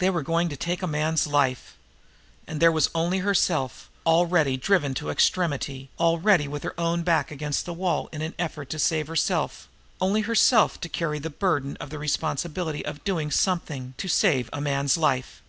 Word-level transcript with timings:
They 0.00 0.10
were 0.10 0.24
going 0.24 0.48
to 0.48 0.56
take 0.56 0.82
a 0.82 0.88
man's 0.88 1.24
life. 1.24 1.76
And 2.48 2.58
there 2.58 2.72
was 2.72 2.90
only 2.96 3.18
herself, 3.18 3.88
already 4.04 4.56
driven 4.56 4.92
to 4.94 5.08
extremity, 5.08 5.88
already 6.00 6.48
with 6.48 6.64
her 6.64 6.74
own 6.80 7.04
back 7.04 7.30
against 7.30 7.64
the 7.64 7.72
wall 7.72 8.08
in 8.12 8.22
an 8.22 8.34
effort 8.40 8.68
to 8.70 8.80
save 8.80 9.06
herself, 9.06 9.68
only 10.00 10.22
herself 10.22 10.80
to 10.80 10.88
carry 10.88 11.20
the 11.20 11.30
burden 11.30 11.76
of 11.76 11.90
the 11.90 11.98
responsibility 12.00 12.84
of 12.84 13.04
doing 13.04 13.30
something 13.30 13.94
to 13.98 14.08
save 14.08 14.50
a 14.52 14.60
man's 14.60 14.96
life. 14.96 15.42